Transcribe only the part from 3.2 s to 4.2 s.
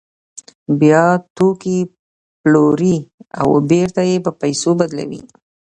او بېرته یې